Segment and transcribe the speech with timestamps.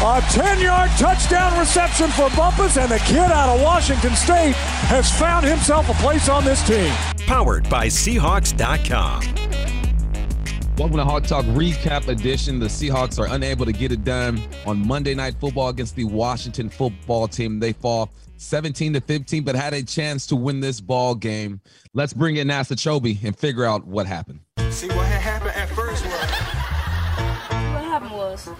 [0.00, 4.54] A 10 yard touchdown reception for Bumpus, and the kid out of Washington State
[4.86, 6.92] has found himself a place on this team
[7.26, 9.22] powered by Seahawks.com.
[10.76, 12.60] Welcome to Hawk Talk Recap Edition.
[12.60, 16.70] The Seahawks are unable to get it done on Monday Night Football against the Washington
[16.70, 17.58] Football Team.
[17.58, 21.60] They fall 17 to 15, but had a chance to win this ball game.
[21.92, 24.38] Let's bring in Nasa Chobe and figure out what happened.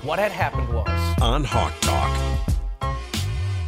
[0.03, 0.89] What had happened was.
[1.21, 2.39] On Hawk Talk.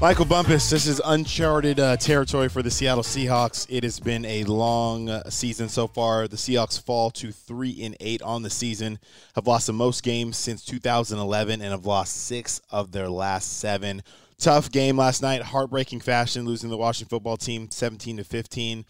[0.01, 3.67] Michael Bumpus, this is uncharted uh, territory for the Seattle Seahawks.
[3.69, 6.27] It has been a long uh, season so far.
[6.27, 8.99] The Seahawks fall to three and eight on the season,
[9.35, 14.03] have lost the most games since 2011, and have lost six of their last seven.
[14.39, 18.87] Tough game last night, heartbreaking fashion, losing the Washington football team 17 to 15.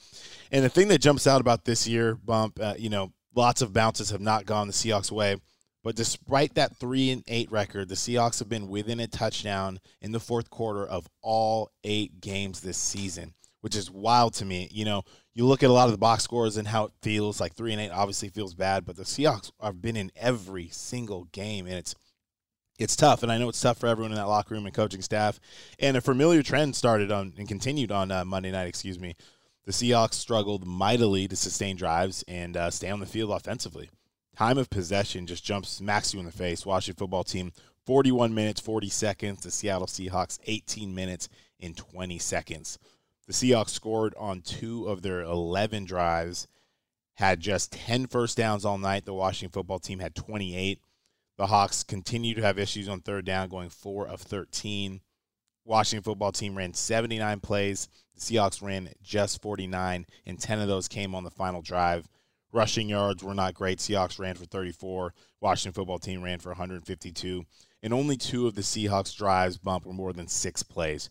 [0.52, 3.72] And the thing that jumps out about this year, Bump, uh, you know, lots of
[3.72, 5.38] bounces have not gone the Seahawks' way.
[5.82, 10.12] But despite that three and eight record, the Seahawks have been within a touchdown in
[10.12, 14.68] the fourth quarter of all eight games this season, which is wild to me.
[14.70, 17.40] You know, you look at a lot of the box scores and how it feels.
[17.40, 21.24] Like three and eight obviously feels bad, but the Seahawks have been in every single
[21.32, 21.94] game, and it's
[22.78, 23.22] it's tough.
[23.22, 25.40] And I know it's tough for everyone in that locker room and coaching staff.
[25.78, 28.68] And a familiar trend started on and continued on uh, Monday night.
[28.68, 29.16] Excuse me.
[29.66, 33.90] The Seahawks struggled mightily to sustain drives and uh, stay on the field offensively
[34.36, 36.66] time of possession just jumps smacks you in the face.
[36.66, 37.52] Washington football team
[37.86, 39.42] 41 minutes 40 seconds.
[39.42, 41.28] The Seattle Seahawks 18 minutes
[41.58, 42.78] in 20 seconds.
[43.26, 46.48] The Seahawks scored on two of their 11 drives,
[47.14, 49.04] had just 10 first downs all night.
[49.04, 50.80] The Washington football team had 28.
[51.36, 55.00] The Hawks continue to have issues on third down, going 4 of 13.
[55.64, 57.88] Washington football team ran 79 plays.
[58.14, 62.08] The Seahawks ran just 49, and 10 of those came on the final drive.
[62.52, 63.78] Rushing yards were not great.
[63.78, 65.14] Seahawks ran for 34.
[65.40, 67.44] Washington football team ran for 152.
[67.82, 71.10] And only two of the Seahawks drives bump were more than six plays.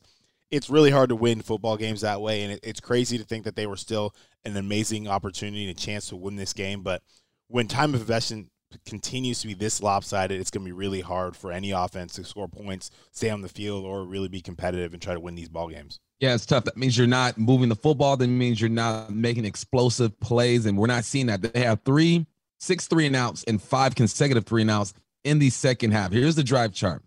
[0.51, 3.55] It's really hard to win football games that way, and it's crazy to think that
[3.55, 6.81] they were still an amazing opportunity and a chance to win this game.
[6.81, 7.03] But
[7.47, 8.49] when time of possession
[8.85, 12.23] continues to be this lopsided, it's going to be really hard for any offense to
[12.23, 15.49] score points, stay on the field, or really be competitive and try to win these
[15.49, 15.99] ball games.
[16.19, 16.65] Yeah, it's tough.
[16.65, 18.17] That means you're not moving the football.
[18.17, 21.41] That means you're not making explosive plays, and we're not seeing that.
[21.41, 22.25] They have three,
[22.59, 24.93] six three and outs, and five consecutive three and outs
[25.23, 26.11] in the second half.
[26.11, 27.03] Here's the drive chart: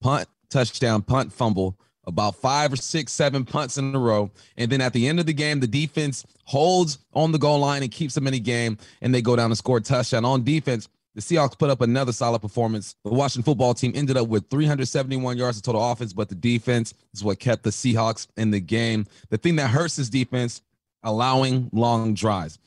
[0.00, 1.78] punt, touchdown, punt, fumble.
[2.04, 5.26] About five or six, seven punts in a row, and then at the end of
[5.26, 8.78] the game, the defense holds on the goal line and keeps them in the game,
[9.02, 10.88] and they go down and score a touchdown on defense.
[11.18, 12.94] The Seahawks put up another solid performance.
[13.02, 16.94] The Washington football team ended up with 371 yards of total offense, but the defense
[17.12, 19.04] is what kept the Seahawks in the game.
[19.28, 20.62] The thing that hurts this defense,
[21.02, 22.60] allowing long drives.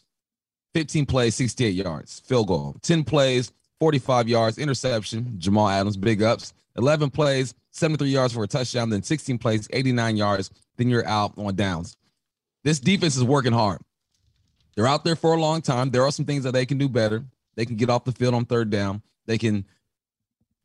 [0.73, 2.75] 15 plays, 68 yards, field goal.
[2.81, 5.35] 10 plays, 45 yards, interception.
[5.37, 6.51] Jamal Adams, big ups.
[6.75, 8.89] 11 plays, 73 yards for a touchdown.
[8.89, 10.51] Then 16 plays, 89 yards.
[10.75, 11.95] Then you're out on downs.
[12.65, 13.79] This defense is working hard.
[14.75, 15.89] They're out there for a long time.
[15.89, 17.23] There are some things that they can do better.
[17.61, 19.03] They can get off the field on third down.
[19.27, 19.67] They can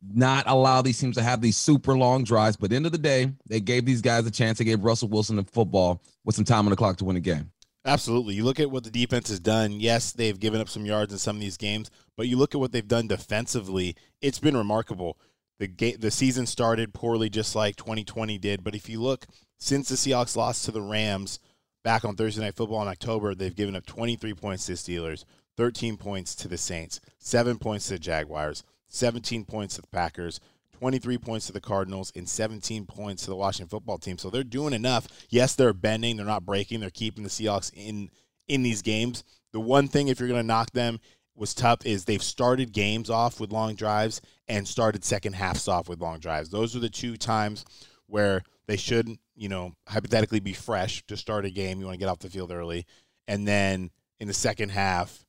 [0.03, 2.57] not allow these teams to have these super long drives.
[2.57, 4.57] But end of the day, they gave these guys a chance.
[4.57, 7.21] They gave Russell Wilson the football with some time on the clock to win a
[7.21, 7.53] game.
[7.85, 8.35] Absolutely.
[8.35, 9.73] You look at what the defense has done.
[9.79, 12.63] Yes, they've given up some yards in some of these games, but you look at
[12.63, 13.95] what they've done defensively.
[14.23, 15.19] It's been remarkable.
[15.59, 18.65] The ga- the season started poorly, just like 2020 did.
[18.65, 19.27] But if you look
[19.59, 21.41] since the Seahawks lost to the Rams
[21.85, 25.25] back on Thursday Night Football in October, they've given up 23 points to Steelers,
[25.57, 30.41] 13 points to the Saints, 7 points to the Jaguars, 17 points to the Packers,
[30.73, 34.19] 23 points to the Cardinals, and 17 points to the Washington football team.
[34.19, 35.09] So they're doing enough.
[35.31, 38.11] Yes, they're bending, they're not breaking, they're keeping the Seahawks in
[38.49, 39.25] in these games.
[39.53, 41.01] The one thing if you're going to knock them
[41.35, 45.89] was tough is they've started games off with long drives and started second halves off
[45.89, 46.51] with long drives.
[46.51, 47.65] Those are the two times
[48.07, 51.79] where they should, you know, hypothetically be fresh to start a game.
[51.79, 52.87] You want to get off the field early.
[53.29, 55.26] And then in the second half,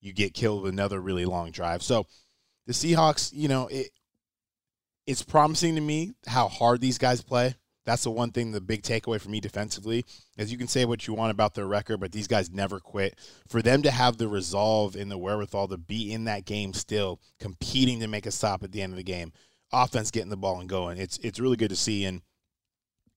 [0.00, 1.82] you get killed with another really long drive.
[1.82, 2.06] So
[2.66, 3.90] the Seahawks, you know, it
[5.06, 7.54] it's promising to me how hard these guys play.
[7.86, 10.04] That's the one thing, the big takeaway for me defensively,
[10.36, 13.18] is you can say what you want about their record, but these guys never quit.
[13.48, 17.18] For them to have the resolve and the wherewithal to be in that game still,
[17.40, 19.32] competing to make a stop at the end of the game,
[19.72, 22.04] offense getting the ball and going, it's it's really good to see.
[22.04, 22.20] And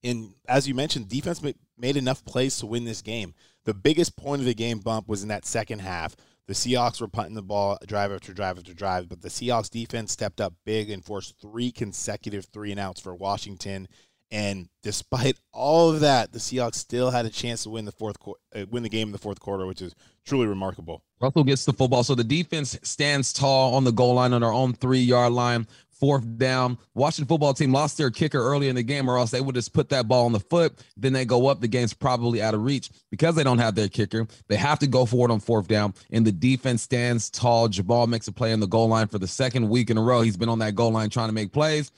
[0.01, 1.43] and as you mentioned, defense
[1.77, 3.33] made enough plays to win this game.
[3.65, 6.15] The biggest point of the game bump was in that second half
[6.47, 10.11] The Seahawks were punting the ball drive after drive after drive, but the Seahawks defense
[10.11, 13.87] stepped up big and forced three consecutive three and outs for Washington.
[14.31, 18.19] And despite all of that, the Seahawks still had a chance to win the fourth
[18.19, 19.93] qu- uh, win the game in the fourth quarter, which is
[20.25, 21.03] truly remarkable.
[21.19, 24.51] Russell gets the football, so the defense stands tall on the goal line on their
[24.51, 25.67] own three yard line.
[26.01, 26.79] Fourth down.
[26.95, 29.71] Washington football team lost their kicker early in the game, or else they would just
[29.71, 30.83] put that ball on the foot.
[30.97, 31.61] Then they go up.
[31.61, 34.27] The game's probably out of reach because they don't have their kicker.
[34.49, 37.67] They have to go forward on fourth down, and the defense stands tall.
[37.67, 40.21] Jabal makes a play on the goal line for the second week in a row.
[40.21, 41.91] He's been on that goal line trying to make plays.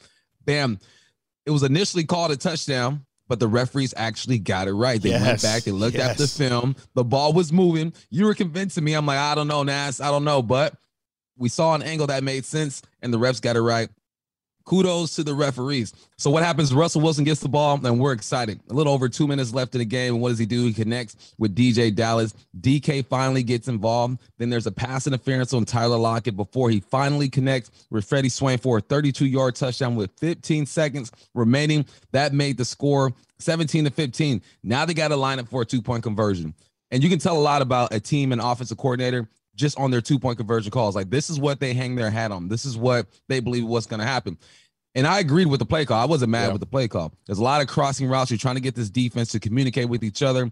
[0.43, 0.79] Bam.
[1.45, 5.01] It was initially called a touchdown, but the referees actually got it right.
[5.01, 6.75] They went back, they looked at the film.
[6.93, 7.93] The ball was moving.
[8.09, 8.93] You were convincing me.
[8.93, 10.01] I'm like, I don't know, Nas.
[10.01, 10.41] I don't know.
[10.41, 10.75] But
[11.37, 13.89] we saw an angle that made sense, and the refs got it right.
[14.65, 15.93] Kudos to the referees.
[16.17, 16.73] So what happens?
[16.73, 18.61] Russell Wilson gets the ball, and we're excited.
[18.69, 20.63] A little over two minutes left in the game, and what does he do?
[20.63, 22.33] He connects with DeeJay Dallas.
[22.61, 24.21] DK finally gets involved.
[24.37, 28.57] Then there's a pass interference on Tyler Lockett before he finally connects with Freddie Swain
[28.57, 31.85] for a 32-yard touchdown with 15 seconds remaining.
[32.13, 34.41] That made the score 17 to 15.
[34.63, 36.53] Now they got to line up for a two-point conversion.
[36.89, 40.01] And you can tell a lot about a team and offensive coordinator just on their
[40.01, 40.95] two point conversion calls.
[40.95, 42.47] Like this is what they hang their hat on.
[42.47, 44.37] This is what they believe what's going to happen.
[44.95, 45.99] And I agreed with the play call.
[45.99, 46.51] I wasn't mad Yeah.
[46.53, 47.13] with the play call.
[47.25, 48.29] There's a lot of crossing routes.
[48.31, 50.51] You're trying to get this defense to communicate with each other.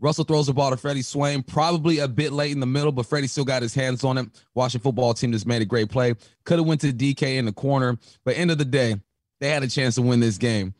[0.00, 3.06] Russell throws the ball to Freddie Swain, probably a bit late in the middle, but
[3.06, 4.26] Freddie still got his hands on it.
[4.54, 6.14] Washington football team just made a great play.
[6.44, 8.96] Could have went to DK in the corner, but end of the day,
[9.40, 10.74] they had a chance to win this game,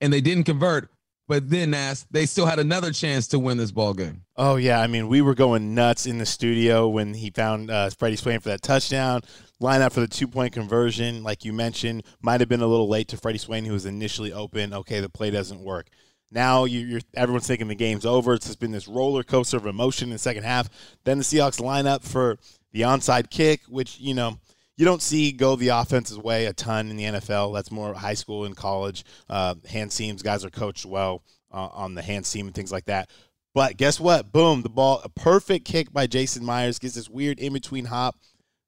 [0.00, 0.90] and they didn't convert.
[1.26, 4.22] But then, Nas, they still had another chance to win this ball game.
[4.36, 7.88] Oh yeah, I mean we were going nuts in the studio when he found uh,
[7.90, 9.22] Freddie Swain for that touchdown.
[9.60, 12.88] Line up for the two point conversion, like you mentioned, might have been a little
[12.88, 14.74] late to Freddie Swain, who was initially open.
[14.74, 15.86] Okay, the play doesn't work.
[16.30, 18.34] Now you, you're everyone's thinking the game's over.
[18.34, 20.68] It's just been this roller coaster of emotion in the second half.
[21.04, 22.38] Then the Seahawks line up for
[22.72, 24.38] the onside kick, which you know
[24.76, 27.54] you don't see go the offense's way a ton in the NFL.
[27.54, 29.04] That's more high school and college.
[29.28, 31.22] Uh, hands teams, guys are coached well
[31.52, 33.10] uh, on the hands team and things like that.
[33.54, 34.32] But guess what?
[34.32, 38.16] Boom, the ball, a perfect kick by Jason Myers gets this weird in between hop.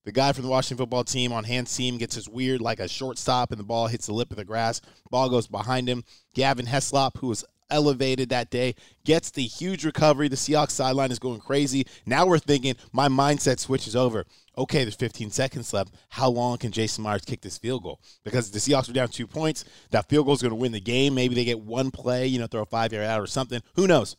[0.04, 2.86] The guy from the Washington football team on hands team gets this weird, like a
[2.86, 4.80] shortstop, and the ball hits the lip of the grass.
[5.10, 6.04] Ball goes behind him.
[6.32, 10.28] Gavin Heslop, who was elevated that day, gets the huge recovery.
[10.28, 11.88] The Seahawks sideline is going crazy.
[12.06, 14.24] Now we're thinking, my mindset switches over.
[14.58, 15.94] Okay, there's 15 seconds left.
[16.08, 18.00] How long can Jason Myers kick this field goal?
[18.24, 19.64] Because the Seahawks are down two points.
[19.90, 21.14] That field goal is going to win the game.
[21.14, 23.60] Maybe they get one play, you know, throw a five yard out or something.
[23.74, 24.16] Who knows?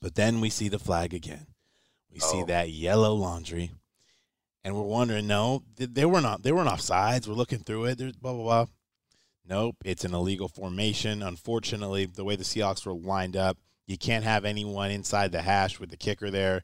[0.00, 1.46] But then we see the flag again.
[2.12, 2.46] We see oh.
[2.46, 3.70] that yellow laundry,
[4.64, 6.42] and we're wondering, no, they were not.
[6.42, 7.28] They weren't offsides.
[7.28, 7.98] We're looking through it.
[7.98, 8.66] There's blah blah blah.
[9.46, 11.22] Nope, it's an illegal formation.
[11.22, 13.56] Unfortunately, the way the Seahawks were lined up,
[13.86, 16.62] you can't have anyone inside the hash with the kicker there.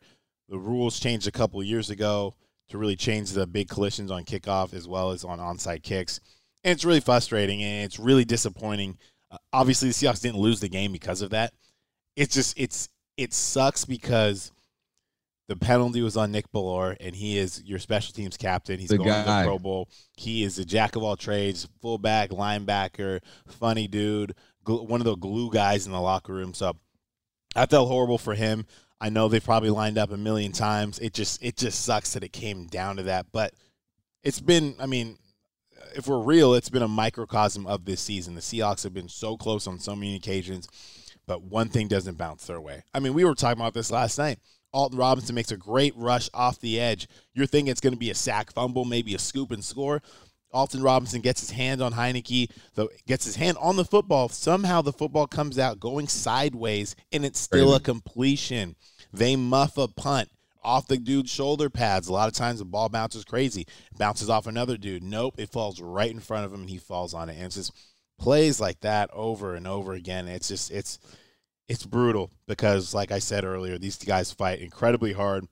[0.49, 2.35] The rules changed a couple years ago
[2.69, 6.21] to really change the big collisions on kickoff as well as on onside kicks.
[6.63, 8.99] And it's really frustrating and it's really disappointing.
[9.31, 11.53] Uh, obviously, the Seahawks didn't lose the game because of that.
[12.17, 14.51] It's just it's it sucks because
[15.47, 18.79] the penalty was on Nick Bellore, and he is your special teams captain.
[18.79, 19.45] He's The going to the.
[19.45, 19.89] Pro Bowl.
[20.17, 24.35] He is a jack of all trades, fullback, linebacker, funny dude,
[24.67, 26.55] one of the glue guys in the locker room.
[26.55, 26.77] So
[27.55, 28.67] I felt horrible for him.
[29.05, 30.99] I know they've probably lined up a million times.
[30.99, 33.27] It just it just sucks that it came down to that.
[33.33, 33.53] But
[34.23, 35.19] it's been, I mean,
[35.95, 38.35] if we're real, it's been a microcosm of this season.
[38.35, 40.69] The Seahawks have been so close on so many occasions,
[41.27, 42.83] but one thing doesn't bounce their way.
[42.95, 44.39] I mean, we were talking about this last night.
[44.73, 47.07] Alton Robinson makes a great rush off the edge.
[47.35, 50.01] You're thinking it's going to be a sack fumble, maybe a scoop and score.
[50.51, 54.31] Alton Robinson gets his hand on Heinicke, though gets his hand on the football.
[54.31, 58.77] Somehow the football comes out going sideways, and it's still a completion.
[59.15, 60.31] They muff a punt
[60.63, 62.09] off the dude's shoulder pads.
[62.09, 63.67] A lot of times the ball bounces crazy,
[63.97, 65.03] bounces off another dude.
[65.03, 67.37] Nope, it falls right in front of him, and he falls on it.
[67.37, 67.73] And it's just
[68.19, 70.27] plays like that over and over again.
[70.29, 70.99] It's just it's
[71.69, 75.47] it's brutal because, like I said earlier, these guys fight incredibly hard.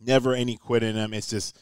[0.00, 1.14] Never any quit in them.
[1.14, 1.58] It's just,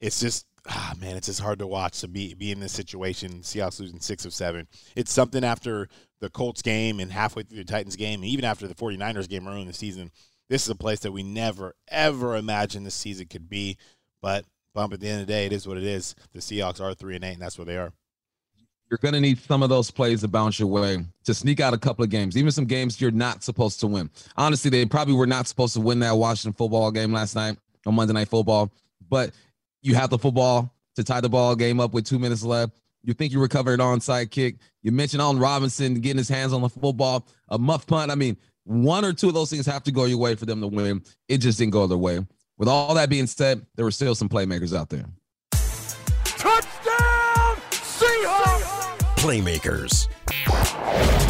[0.00, 3.40] it's just, ah, man, it's just hard to watch to be be in this situation.
[3.42, 4.66] Seahawks losing six of seven.
[4.96, 5.88] It's something after
[6.20, 9.46] the Colts game and halfway through the Titans game, and even after the 49ers game
[9.46, 10.10] early in the season.
[10.48, 13.76] This is a place that we never ever imagined the season could be.
[14.20, 16.14] But bump at the end of the day, it is what it is.
[16.32, 17.92] The Seahawks are three and eight, and that's where they are.
[18.90, 21.74] You're going to need some of those plays to bounce your way to sneak out
[21.74, 24.08] a couple of games, even some games you're not supposed to win.
[24.36, 27.94] Honestly, they probably were not supposed to win that Washington football game last night on
[27.94, 28.72] Monday Night Football,
[29.10, 29.32] but
[29.82, 32.72] you have the football to tie the ball game up with two minutes left.
[33.02, 34.56] You think you recovered an onside kick.
[34.82, 38.10] You mentioned Alton Robinson getting his hands on the football, a muff punt.
[38.10, 38.38] I mean,
[38.68, 41.02] one or two of those things have to go your way for them to win.
[41.26, 42.20] It just didn't go their way.
[42.58, 45.06] With all that being said, there were still some playmakers out there.
[46.24, 48.98] Touchdown, Seahawks!
[49.16, 50.08] Playmakers.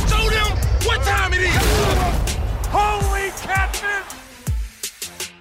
[0.08, 1.54] Show them what time it is.
[2.70, 4.18] Holy catfish!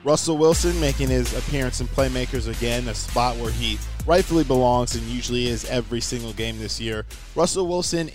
[0.03, 5.03] Russell Wilson making his appearance in Playmakers again, a spot where he rightfully belongs and
[5.07, 7.05] usually is every single game this year.
[7.35, 8.11] Russell Wilson,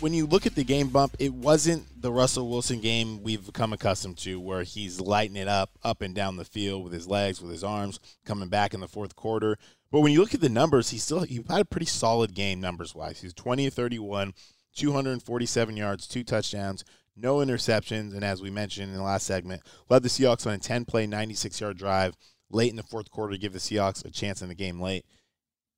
[0.00, 3.72] when you look at the game bump, it wasn't the Russell Wilson game we've become
[3.72, 7.40] accustomed to, where he's lighting it up up and down the field with his legs,
[7.40, 9.56] with his arms, coming back in the fourth quarter.
[9.90, 12.60] But when you look at the numbers, he still he had a pretty solid game
[12.60, 13.20] numbers wise.
[13.20, 14.34] He's 20 31,
[14.74, 16.84] 247 yards, two touchdowns,
[17.16, 20.58] no interceptions, and as we mentioned in the last segment, led the Seahawks on a
[20.58, 22.16] 10 play, 96 yard drive
[22.50, 25.04] late in the fourth quarter to give the Seahawks a chance in the game late.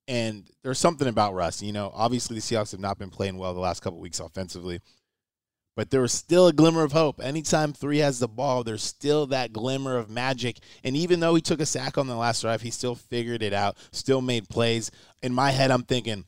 [0.09, 1.63] And there's something about Russ.
[1.63, 4.81] You know, obviously the Seahawks have not been playing well the last couple weeks offensively,
[5.77, 7.21] but there was still a glimmer of hope.
[7.23, 10.59] Anytime three has the ball, there's still that glimmer of magic.
[10.83, 13.53] And even though he took a sack on the last drive, he still figured it
[13.53, 14.91] out, still made plays.
[15.23, 16.25] In my head, I'm thinking,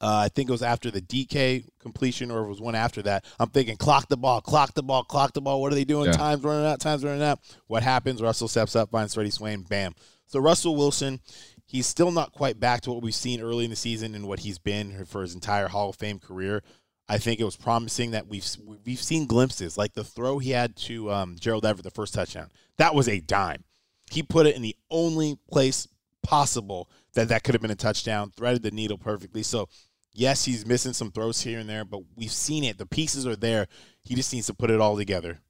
[0.00, 3.24] uh, I think it was after the DK completion, or it was one after that.
[3.38, 5.60] I'm thinking, clock the ball, clock the ball, clock the ball.
[5.60, 6.06] What are they doing?
[6.06, 6.12] Yeah.
[6.12, 7.40] Time's running out, time's running out.
[7.66, 8.22] What happens?
[8.22, 9.94] Russell steps up, finds Freddie Swain, bam.
[10.26, 11.20] So Russell Wilson,
[11.66, 14.40] he's still not quite back to what we've seen early in the season and what
[14.40, 16.62] he's been for his entire Hall of Fame career.
[17.08, 18.46] I think it was promising that we've
[18.84, 22.50] we've seen glimpses, like the throw he had to um, Gerald Everett, the first touchdown.
[22.78, 23.64] That was a dime.
[24.10, 25.88] He put it in the only place
[26.22, 28.30] possible that that could have been a touchdown.
[28.30, 29.42] Threaded the needle perfectly.
[29.42, 29.68] So
[30.14, 32.78] yes, he's missing some throws here and there, but we've seen it.
[32.78, 33.66] The pieces are there.
[34.04, 35.40] He just needs to put it all together.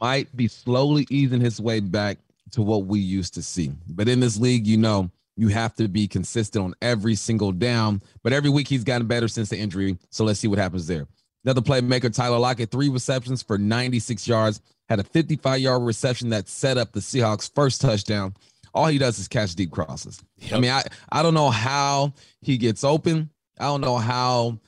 [0.00, 2.18] Might be slowly easing his way back
[2.52, 3.72] to what we used to see.
[3.88, 8.02] But in this league, you know, you have to be consistent on every single down.
[8.22, 9.98] But every week he's gotten better since the injury.
[10.10, 11.06] So let's see what happens there.
[11.44, 16.48] Another playmaker, Tyler Lockett, three receptions for 96 yards, had a 55 yard reception that
[16.48, 18.34] set up the Seahawks' first touchdown.
[18.74, 20.22] All he does is catch deep crosses.
[20.52, 23.30] I mean, I, I don't know how he gets open.
[23.58, 24.58] I don't know how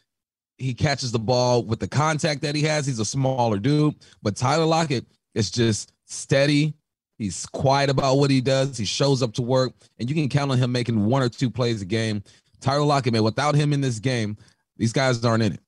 [0.58, 2.86] he catches the ball with the contact that he has.
[2.86, 6.74] He's a smaller dude, but Tyler Lockett is just steady.
[7.16, 8.76] He's quiet about what he does.
[8.76, 11.50] He shows up to work, and you can count on him making one or two
[11.50, 12.22] plays a game.
[12.60, 14.36] Tyler Lockett, man, without him in this game,
[14.76, 15.60] these guys aren't in it.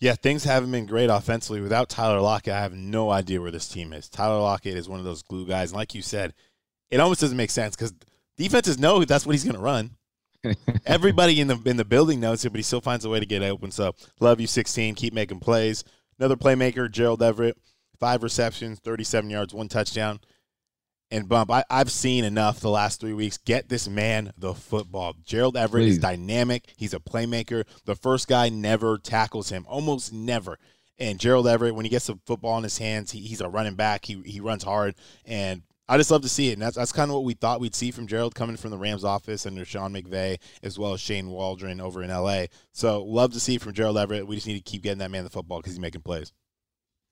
[0.00, 1.60] Yeah, things haven't been great offensively.
[1.60, 4.08] Without Tyler Lockett, I have no idea where this team is.
[4.08, 5.70] Tyler Lockett is one of those glue guys.
[5.70, 6.34] And like you said,
[6.90, 7.94] it almost doesn't make sense because
[8.36, 9.90] defenses know that's what he's going to run.
[10.86, 13.26] Everybody in the in the building knows it, but he still finds a way to
[13.26, 13.72] get open.
[13.72, 14.94] So love you, 16.
[14.94, 15.82] Keep making plays.
[16.18, 17.56] Another playmaker, Gerald Everett,
[17.98, 20.20] five receptions, 37 yards, one touchdown.
[21.10, 23.38] And bump, I, I've seen enough the last three weeks.
[23.38, 25.14] Get this man the football.
[25.24, 26.74] Gerald Everett is dynamic.
[26.76, 27.64] He's a playmaker.
[27.86, 30.58] The first guy never tackles him, almost never.
[30.98, 33.74] And Gerald Everett, when he gets the football in his hands, he, he's a running
[33.74, 34.04] back.
[34.04, 36.54] He he runs hard, and I just love to see it.
[36.54, 38.78] And that's that's kind of what we thought we'd see from Gerald coming from the
[38.78, 42.46] Rams office under Sean McVay as well as Shane Waldron over in LA.
[42.72, 44.26] So love to see from Gerald Everett.
[44.26, 46.32] We just need to keep getting that man the football because he's making plays.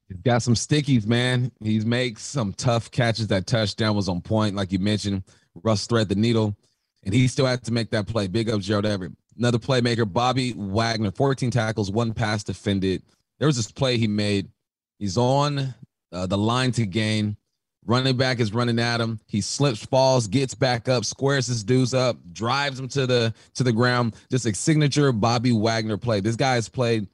[0.09, 1.51] He's got some stickies, man.
[1.61, 3.27] He makes some tough catches.
[3.29, 5.25] That touchdown was on point, like you mentioned.
[5.63, 6.57] Russ thread the needle,
[7.05, 8.27] and he still had to make that play.
[8.27, 9.13] Big up Gerald Everett.
[9.39, 13.03] Another playmaker, Bobby Wagner, 14 tackles, one pass defended.
[13.39, 14.49] There was this play he made.
[14.99, 15.75] He's on
[16.13, 17.37] uh, the line to gain.
[17.85, 19.21] Running back is running at him.
[19.27, 23.63] He slips, falls, gets back up, squares his dudes up, drives him to the to
[23.63, 24.17] the ground.
[24.31, 26.21] Just a signature Bobby Wagner play.
[26.21, 27.07] This guy has played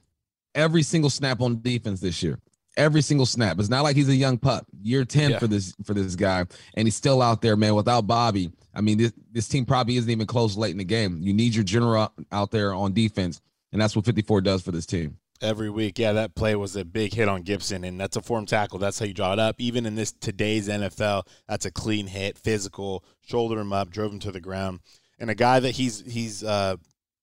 [0.55, 2.39] every single snap on defense this year.
[2.77, 3.59] Every single snap.
[3.59, 4.67] It's not like he's a young pup.
[4.83, 5.39] Year 10 Yeah.
[5.39, 6.47] for this for this guy.
[6.75, 7.75] And he's still out there, man.
[7.75, 11.19] Without Bobby, I mean, this, this team probably isn't even close late in the game.
[11.21, 13.41] You need your general out there on defense.
[13.73, 15.19] And that's what 54 does for this team.
[15.43, 15.99] every week.
[15.99, 18.79] Yeah, that play was a big hit on Gibson, and that's a form tackle.
[18.79, 19.57] That's how you draw it up.
[19.59, 24.19] Even in this today's NFL, that's a clean hit, physical, shouldered him up, drove him
[24.21, 24.81] to the ground,
[25.19, 26.77] and a guy that he's he's uh,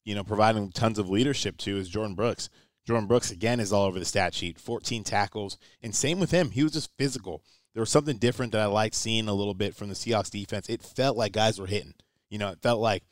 [0.05, 2.49] you know providing tons of leadership to is Jordyn Brooks.
[2.89, 6.49] Jordyn Brooks again is all over the stat sheet, 14 tackles, and same with him.
[6.49, 7.43] He was just physical.
[7.73, 10.67] There was something different that I liked seeing a little bit from the Seahawks defense.
[10.69, 11.93] It felt like guys were hitting.
[12.29, 13.03] You know, it felt like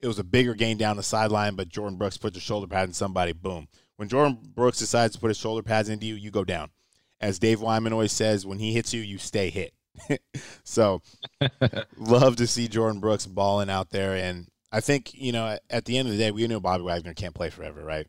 [0.00, 2.88] it was a bigger gain down the sideline, but Jordyn Brooks put the shoulder pad
[2.88, 3.68] in somebody, boom.
[3.96, 6.70] When Jordyn Brooks decides to put his shoulder pads into you, you go down.
[7.20, 9.74] As Dave Wyman always says, when he hits you, you stay hit.
[10.64, 11.02] so
[11.98, 14.14] love to see Jordyn Brooks balling out there.
[14.14, 17.12] And I think, you know, at the end of the day, we know Bobby Wagner
[17.12, 18.06] can't play forever, right?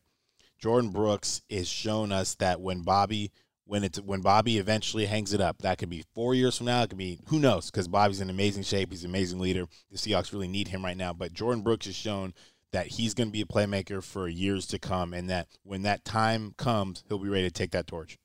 [0.64, 3.32] Jordyn Brooks has shown us that when Bobby
[3.66, 6.84] when it's when Bobby eventually hangs it up, that could be four years from now.
[6.84, 8.92] It could be who knows because Bobby's in amazing shape.
[8.92, 9.66] He's an amazing leader.
[9.92, 11.14] The Seahawks really need him right now.
[11.14, 12.34] But Jordyn Brooks has shown
[12.72, 16.04] that he's going to be a playmaker for years to come, and that when that
[16.04, 18.18] time comes, he'll be ready to take that torch.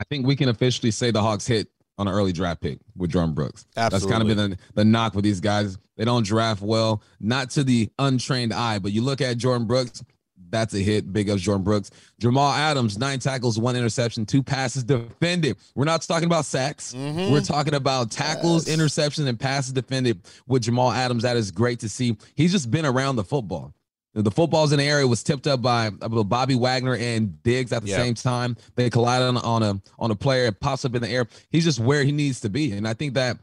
[0.00, 1.68] I think we can officially say the Hawks hit
[1.98, 3.66] on an early draft pick with Jordyn Brooks.
[3.76, 3.98] Absolutely.
[3.98, 5.78] That's kind of been the, the knock with these guys.
[5.96, 10.04] They don't draft well, not to the untrained eye, but you look at Jordyn Brooks,
[10.50, 11.12] that's a hit.
[11.12, 11.90] Big ups Jordyn Brooks.
[12.20, 15.56] Jamal Adams, nine tackles, one interception, two passes defended.
[15.74, 16.94] We're not talking about sacks.
[16.94, 17.32] Mm-hmm.
[17.32, 18.76] We're talking about tackles, Yes.
[18.76, 21.22] interceptions, and passes defended with Jamal Adams.
[21.22, 22.16] That is great to see.
[22.34, 23.72] He's just been around the football.
[24.14, 27.90] The footballs in the area was tipped up by Bobby Wagner and Diggs at the
[27.90, 27.98] Yeah.
[27.98, 28.56] same time.
[28.74, 30.46] They collided on, on a on a player.
[30.46, 31.28] It pops up in the air.
[31.50, 32.72] He's just where he needs to be.
[32.72, 33.38] And I think that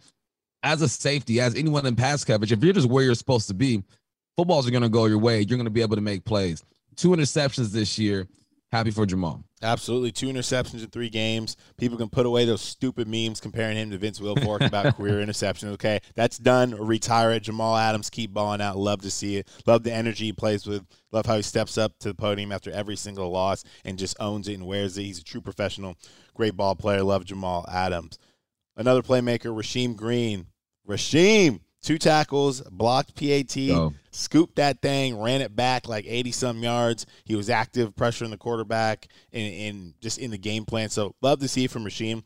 [0.64, 3.54] as a safety, as anyone in pass coverage, if you're just where you're supposed to
[3.54, 3.84] be,
[4.36, 5.38] footballs are going to go your way.
[5.42, 6.62] You're going to be able to make plays.
[6.96, 8.28] Two interceptions this year.
[8.72, 9.44] Happy for Jamal.
[9.62, 10.12] Absolutely.
[10.12, 11.56] Two interceptions in three games.
[11.78, 15.70] People can put away those stupid memes comparing him to Vince Wilfork about career interceptions.
[15.74, 16.02] Okay.
[16.16, 16.76] That's done.
[16.76, 17.44] Retire it.
[17.44, 18.78] Jamal Adams, keep balling out.
[18.78, 19.50] Love to see it.
[19.66, 20.86] Love the energy he plays with.
[21.12, 24.48] Love how he steps up to the podium after every single loss and just owns
[24.48, 25.04] it and wears it.
[25.04, 25.96] He's a true professional.
[26.34, 27.02] Great ball player.
[27.02, 28.20] Love Jamal Adams.
[28.76, 30.48] Another playmaker, Rasheem Green.
[30.88, 33.94] Rasheem, two tackles, blocked PAT, Go.
[34.12, 37.06] scooped that thing, ran it back like 80 some yards.
[37.24, 40.90] He was active, pressuring the quarterback, and, and just in the game plan.
[40.90, 42.24] So love to see it from Rasheem.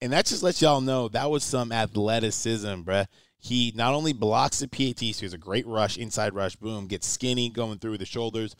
[0.00, 3.06] And that just lets y'all know that was some athleticism, bruh.
[3.40, 7.06] He not only blocks the PAT, so he's a great rush, inside rush, boom, gets
[7.06, 8.54] skinny going through the shoulders,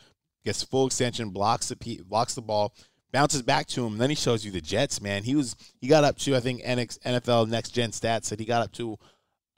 [0.45, 2.73] gets full extension, blocks the P, blocks the ball,
[3.13, 5.25] bounces back to him, and then he shows you the Jets, man.
[5.25, 8.47] He was he got up to I think NX, NFL Next Gen Stats said he
[8.47, 8.99] got up to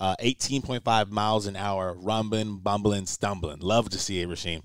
[0.00, 3.60] uh, 18.5 miles an hour, rumbling, bumbling, stumbling.
[3.60, 4.62] Love to see it, Rasheem.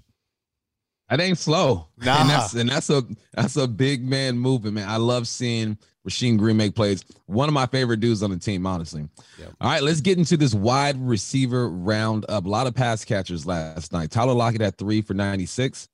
[1.10, 1.88] That ain't slow.
[1.98, 2.22] Nah.
[2.22, 4.90] And that's and that's a that's a big man movement, man.
[4.90, 5.78] I love seeing
[6.08, 7.04] Rasheem Green make plays.
[7.26, 9.08] One of my favorite dudes on the team, honestly.
[9.40, 9.52] Yep.
[9.62, 12.46] All right, let's get into this wide receiver roundup.
[12.46, 14.10] A lot of pass catchers last night.
[14.10, 15.90] Tyler Lockett had three for 96.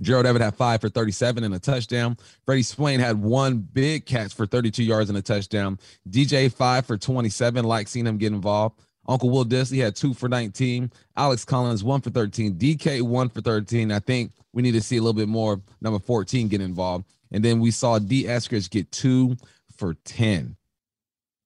[0.00, 2.16] Gerald Everett had five for 37 and a touchdown.
[2.44, 5.78] Freddie Swain had one big catch for 32 yards and a touchdown.
[6.08, 7.64] DJ five for 27.
[7.64, 8.80] Like seeing him get involved.
[9.08, 10.92] Uncle Will Dissly had two for 19.
[11.16, 12.54] Alex Collins one for 13.
[12.54, 13.90] DK one for 13.
[13.90, 17.06] I think we need to see a little bit more number 14 get involved.
[17.32, 18.24] And then we saw D.
[18.24, 19.36] Eskridge get two
[19.76, 20.56] for 10.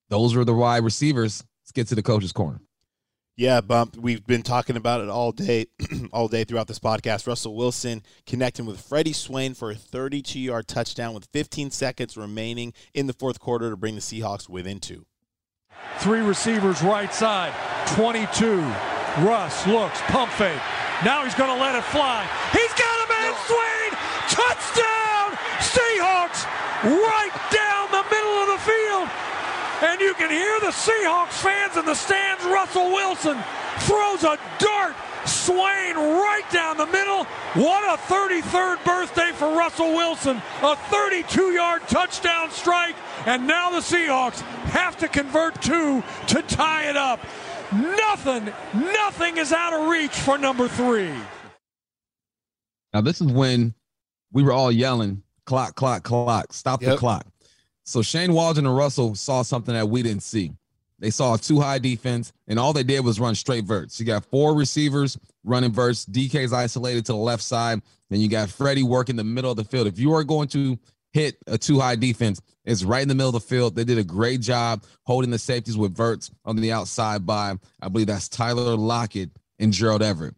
[0.08, 1.44] Those were the wide receivers.
[1.62, 2.60] Let's get to the coach's corner.
[3.34, 3.96] Yeah, bump.
[3.96, 5.66] We've been talking about it all day,
[6.12, 7.26] all day throughout this podcast.
[7.26, 13.06] Russell Wilson connecting with Freddie Swain for a 32-yard touchdown with 15 seconds remaining in
[13.06, 15.06] the fourth quarter to bring the Seahawks within two.
[15.98, 17.54] Three receivers right side.
[17.94, 18.60] 22.
[19.24, 20.60] Russ looks, pump fake.
[21.04, 22.28] Now he's going to let it fly.
[22.52, 23.90] He's got a man, Swain!
[24.28, 25.36] Touchdown!
[25.60, 26.44] Seahawks
[26.84, 29.08] right down the middle of the field.
[29.82, 32.44] And you can hear the Seahawks fans in the stands.
[32.44, 33.36] Russell Wilson
[33.80, 34.94] throws a dart.
[35.26, 37.24] Swain right down the middle.
[37.54, 40.40] What a 33rd birthday for Russell Wilson.
[40.62, 42.94] A 32 yard touchdown strike.
[43.26, 44.40] And now the Seahawks
[44.70, 47.20] have to convert two to tie it up.
[47.72, 51.12] Nothing, nothing is out of reach for number three.
[52.92, 53.74] Now, this is when
[54.30, 57.26] we were all yelling, clock, clock, clock, stop the clock.
[57.84, 60.52] So Shane Waldron and Russell saw something that we didn't see.
[60.98, 63.98] They saw a two high defense, and all they did was run straight verts.
[63.98, 66.06] You got four receivers running verts.
[66.06, 67.82] DK's isolated to the left side.
[68.08, 69.88] Then you got Freddie working the middle of the field.
[69.88, 70.78] If you are going to
[71.12, 73.74] hit a two high defense, it's right in the middle of the field.
[73.74, 77.88] They did a great job holding the safeties with verts on the outside by, I
[77.88, 80.36] believe that's Tyler Lockett and Gerald Everett.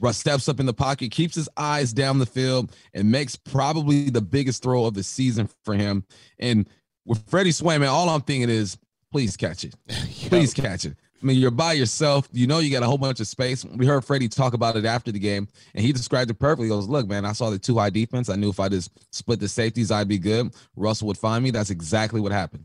[0.00, 4.10] Russ steps up in the pocket, keeps his eyes down the field, and makes probably
[4.10, 6.04] the biggest throw of the season for him.
[6.38, 6.68] And
[7.04, 8.78] with Freddie Swain, man, all I'm thinking is,
[9.10, 9.74] please catch it.
[10.28, 10.96] Please catch it.
[11.22, 12.28] I mean, you're by yourself.
[12.32, 13.64] You know you got a whole bunch of space.
[13.64, 16.66] We heard Freddie talk about it after the game, and he described it perfectly.
[16.66, 18.28] He goes, Look, man, I saw the two high defense.
[18.28, 20.54] I knew if I just split the safeties, I'd be good.
[20.74, 21.50] Russell would find me.
[21.50, 22.64] That's exactly what happened.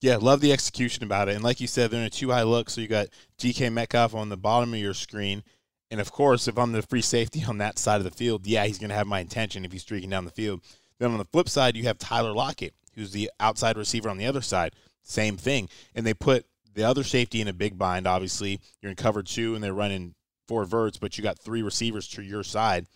[0.00, 1.36] Yeah, love the execution about it.
[1.36, 2.70] And like you said, they're in a two high look.
[2.70, 3.06] So you got
[3.38, 5.44] DK Metcalf on the bottom of your screen.
[5.92, 8.64] And of course, if I'm the free safety on that side of the field, yeah,
[8.64, 10.62] he's going to have my intention if he's streaking down the field.
[10.98, 14.24] Then on the flip side, you have Tyler Lockett, who's the outside receiver on the
[14.24, 14.72] other side.
[15.02, 15.68] Same thing.
[15.94, 18.58] And they put the other safety in a big bind, obviously.
[18.80, 20.14] You're in cover two and they're running
[20.48, 22.86] four verts, but you got three receivers to your side.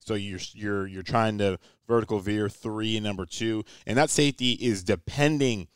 [0.00, 3.64] So you're you're you're trying to vertical veer three and number two.
[3.86, 5.68] And that safety is depending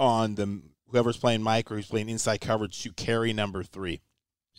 [0.00, 4.00] on the whoever's playing Mike or who's playing inside coverage to carry number three.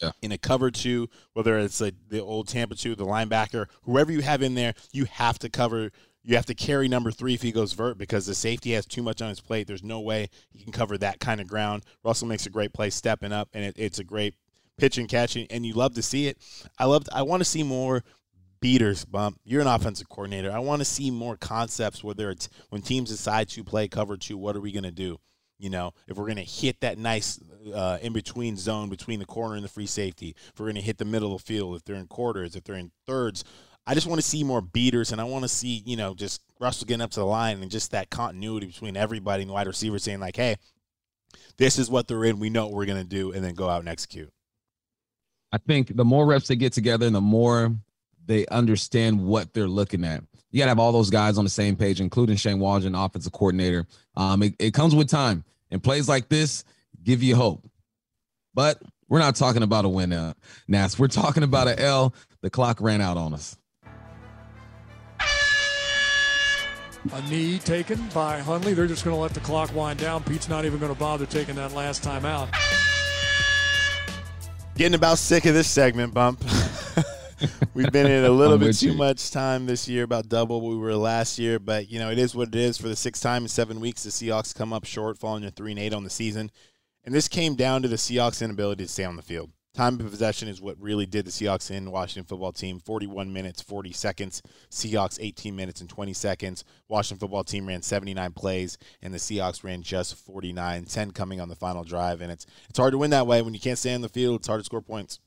[0.02, 0.12] Yeah.
[0.22, 4.22] In a cover two, whether it's like the old Tampa two, the linebacker, whoever you
[4.22, 5.92] have in there, you have to cover.
[6.28, 9.04] You have to carry number three if he goes vert because the safety has too
[9.04, 9.68] much on his plate.
[9.68, 11.84] There's no way he can cover that kind of ground.
[12.04, 14.34] Russell makes a great play stepping up, and it, it's a great
[14.76, 16.38] pitch and catch, and- you love to see it.
[16.80, 17.04] I love.
[17.14, 18.04] I want to see more
[18.60, 19.40] beaters bump.
[19.44, 20.52] You're an offensive coordinator.
[20.52, 24.38] I want to see more concepts whether it's when teams decide to play cover two,
[24.38, 25.20] what are we going to do?
[25.60, 27.40] You know, if we're going to hit that nice
[27.74, 30.82] uh, in between zone between the corner and the free safety, if we're going to
[30.82, 33.44] hit the middle of the field, if they're in quarters, if they're in thirds,
[33.88, 36.42] I just want to see more beaters, and I want to see you know just
[36.60, 40.00] Russell getting up to the line and just that continuity between everybody and wide receiver
[40.00, 40.56] saying like, hey,
[41.58, 42.40] this is what they're in.
[42.40, 44.32] We know what we're going to do, and then go out and execute.
[45.52, 47.74] I think the more reps they get together and the more
[48.26, 50.24] they understand what they're looking at.
[50.52, 53.32] You got to have all those guys on the same page, including Shane Waldron, offensive
[53.32, 53.86] coordinator.
[54.16, 56.64] Um, it, it comes with time, and plays like this
[57.06, 57.64] give you hope.
[58.54, 60.34] But we're not talking about a win, uh,
[60.68, 60.98] Nas.
[61.00, 62.14] We're talking about an L.
[62.42, 63.58] The clock ran out on us.
[67.14, 68.74] A knee taken by Hundley.
[68.74, 70.24] They're just going to let the clock wind down.
[70.24, 72.50] Pete's not even going to bother taking that last time out.
[74.76, 76.44] Getting about sick of this segment, Bump.
[77.76, 78.94] We've been in a little bit too you.
[78.98, 81.60] much time this year, about double what we were last year.
[81.60, 82.78] But you know, it is what it is.
[82.78, 85.72] For the sixth time in seven weeks, the Seahawks come up short, falling to three
[85.72, 86.50] and eight on the season.
[87.06, 89.52] And this came down to the Seahawks' inability to stay on the field.
[89.76, 91.92] Time of possession is what really did the Seahawks in.
[91.92, 94.42] Washington football team 41 minutes 40 seconds.
[94.72, 96.64] Seahawks 18 minutes and 20 seconds.
[96.88, 100.86] Washington football team ran 79 plays, and the Seahawks ran just 49.
[100.86, 103.54] 10 coming on the final drive, and it's it's hard to win that way when
[103.54, 104.40] you can't stay on the field.
[104.40, 105.20] It's hard to score points.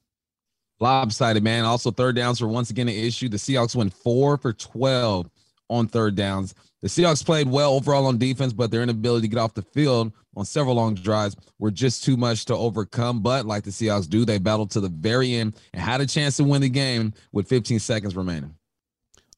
[0.80, 1.64] Lopsided, man.
[1.64, 3.28] Also, third downs were once again an issue.
[3.28, 5.28] The Seahawks went four for 12
[5.68, 6.54] on third downs.
[6.80, 10.12] The Seahawks played well overall on defense, but their inability to get off the field
[10.36, 13.20] on several long drives were just too much to overcome.
[13.20, 16.36] But like the Seahawks do, they battled to the very end and had a chance
[16.36, 18.54] to win the game with 15 seconds remaining.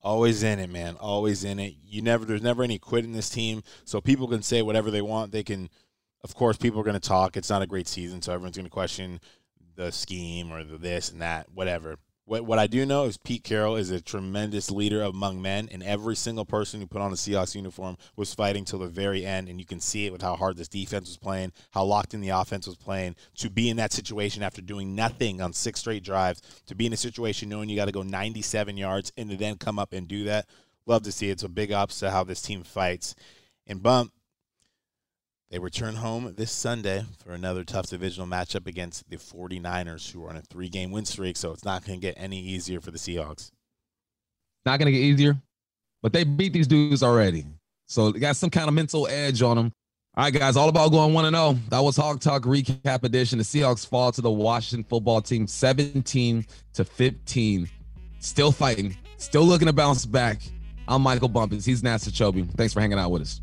[0.03, 0.97] Always in it, man.
[0.97, 1.75] Always in it.
[1.85, 3.63] You never there's never any quit in this team.
[3.85, 5.33] So people can say whatever they want.
[5.33, 5.69] They can
[6.23, 7.37] of course people are gonna talk.
[7.37, 9.21] It's not a great season, so everyone's gonna question
[9.77, 11.97] the scheme or the this and that, whatever.
[12.31, 15.83] What, what I do know is Pete Carroll is a tremendous leader among men, and
[15.83, 19.49] every single person who put on the Seahawks uniform was fighting till the very end.
[19.49, 22.21] And you can see it with how hard this defense was playing, how locked in
[22.21, 23.17] the offense was playing.
[23.39, 26.93] To be in that situation after doing nothing on six straight drives, to be in
[26.93, 30.07] a situation knowing you got to go 97 yards and to then come up and
[30.07, 30.47] do that,
[30.87, 31.41] love to see it.
[31.41, 33.17] So big ups to how this team fights.
[33.67, 34.13] And bump,
[35.51, 40.31] they return home this Sunday for another tough divisional matchup against the 49ers, who are
[40.31, 41.37] on a three game win streak.
[41.37, 43.51] So it's not going to get any easier for the Seahawks.
[44.65, 45.37] Not going to get easier,
[46.03, 47.47] but they beat these dudes already.
[47.89, 49.73] So they got some kind of mental edge on them.
[50.17, 51.59] All right, guys, all about going 1 0.
[51.69, 53.39] That was Hawk Talk recap edition.
[53.39, 57.69] The Seahawks fall to the Washington football team 17 to 15.
[58.19, 60.43] Still fighting, still looking to bounce back.
[60.87, 61.65] I'm Michael Bumpus.
[61.65, 62.51] He's Nasa Chobe.
[62.57, 63.41] Thanks for hanging out with us.